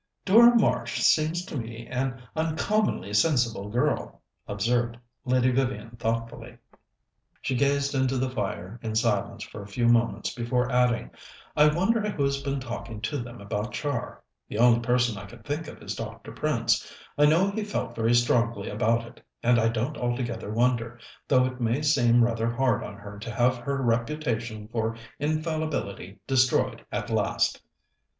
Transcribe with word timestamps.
"Dora 0.25 0.55
Marsh 0.55 1.01
seems 1.03 1.45
to 1.45 1.55
me 1.55 1.63
to 1.63 1.85
be 1.85 1.85
an 1.87 2.23
uncommonly 2.35 3.13
sensible 3.13 3.69
girl," 3.69 4.23
observed 4.47 4.97
Lady 5.25 5.51
Vivian 5.51 5.91
thoughtfully. 5.91 6.57
She 7.39 7.53
gazed 7.55 7.93
into 7.93 8.17
the 8.17 8.31
fire 8.31 8.79
in 8.81 8.95
silence 8.95 9.43
for 9.43 9.61
a 9.61 9.67
few 9.67 9.87
moments 9.87 10.33
before 10.33 10.71
adding: 10.71 11.11
"I 11.55 11.67
wonder 11.71 12.09
who's 12.09 12.41
been 12.41 12.59
talking 12.59 12.99
to 13.01 13.19
them 13.19 13.39
about 13.39 13.73
Char? 13.73 14.23
The 14.47 14.57
only 14.57 14.79
person 14.79 15.19
I 15.19 15.25
can 15.25 15.43
think 15.43 15.67
of 15.67 15.83
is 15.83 15.93
Dr. 15.95 16.31
Prince. 16.31 16.91
I 17.15 17.27
know 17.27 17.51
he 17.51 17.63
felt 17.63 17.95
very 17.95 18.15
strongly 18.15 18.71
about 18.71 19.05
it, 19.05 19.23
and 19.43 19.59
I 19.59 19.69
don't 19.69 19.99
altogether 19.99 20.51
wonder, 20.51 20.99
though 21.27 21.45
it 21.45 21.61
may 21.61 21.83
seem 21.83 22.23
rather 22.23 22.49
hard 22.51 22.83
on 22.83 22.95
her 22.95 23.19
to 23.19 23.29
have 23.31 23.57
her 23.57 23.79
reputation 23.79 24.67
for 24.69 24.97
infallibility 25.19 26.17
destroyed 26.25 26.83
at 26.91 27.11
last." 27.11 27.61